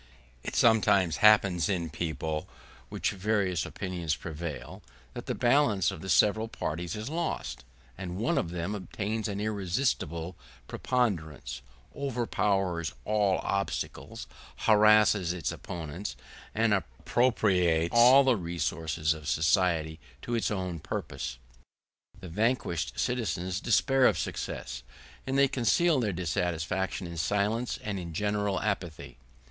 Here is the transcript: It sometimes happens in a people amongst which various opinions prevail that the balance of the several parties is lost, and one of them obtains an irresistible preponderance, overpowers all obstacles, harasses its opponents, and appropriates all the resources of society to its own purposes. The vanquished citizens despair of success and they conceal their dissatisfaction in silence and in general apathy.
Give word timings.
It 0.41 0.55
sometimes 0.55 1.17
happens 1.17 1.69
in 1.69 1.85
a 1.85 1.89
people 1.89 2.29
amongst 2.31 2.89
which 2.89 3.11
various 3.11 3.67
opinions 3.67 4.15
prevail 4.15 4.81
that 5.13 5.27
the 5.27 5.35
balance 5.35 5.91
of 5.91 6.01
the 6.01 6.09
several 6.09 6.47
parties 6.47 6.95
is 6.95 7.07
lost, 7.07 7.63
and 7.99 8.17
one 8.17 8.39
of 8.39 8.49
them 8.49 8.73
obtains 8.73 9.27
an 9.27 9.39
irresistible 9.39 10.35
preponderance, 10.67 11.61
overpowers 11.95 12.93
all 13.05 13.41
obstacles, 13.43 14.25
harasses 14.65 15.33
its 15.33 15.51
opponents, 15.51 16.15
and 16.55 16.73
appropriates 16.73 17.93
all 17.95 18.23
the 18.23 18.35
resources 18.37 19.13
of 19.13 19.27
society 19.29 19.99
to 20.23 20.33
its 20.33 20.49
own 20.49 20.79
purposes. 20.79 21.37
The 22.19 22.27
vanquished 22.27 22.97
citizens 22.99 23.59
despair 23.59 24.07
of 24.07 24.17
success 24.17 24.81
and 25.27 25.37
they 25.37 25.47
conceal 25.47 25.99
their 25.99 26.11
dissatisfaction 26.11 27.05
in 27.05 27.17
silence 27.17 27.77
and 27.83 27.99
in 27.99 28.13
general 28.15 28.59
apathy. 28.61 29.19